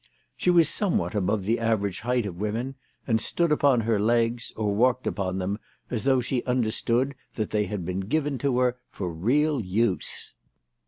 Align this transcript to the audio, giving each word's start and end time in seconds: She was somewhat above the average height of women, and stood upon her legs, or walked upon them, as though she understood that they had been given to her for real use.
She 0.35 0.49
was 0.49 0.67
somewhat 0.67 1.13
above 1.13 1.43
the 1.43 1.59
average 1.59 1.99
height 1.99 2.25
of 2.25 2.39
women, 2.41 2.73
and 3.05 3.21
stood 3.21 3.51
upon 3.51 3.81
her 3.81 3.99
legs, 3.99 4.51
or 4.55 4.73
walked 4.73 5.05
upon 5.05 5.37
them, 5.37 5.59
as 5.91 6.05
though 6.05 6.21
she 6.21 6.43
understood 6.45 7.13
that 7.35 7.51
they 7.51 7.65
had 7.65 7.85
been 7.85 7.99
given 7.99 8.39
to 8.39 8.57
her 8.57 8.77
for 8.89 9.13
real 9.13 9.61
use. 9.63 10.33